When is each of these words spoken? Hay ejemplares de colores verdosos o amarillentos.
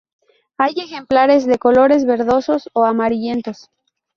Hay 0.57 0.73
ejemplares 0.77 1.45
de 1.45 1.59
colores 1.59 2.05
verdosos 2.05 2.71
o 2.73 2.85
amarillentos. 2.85 3.69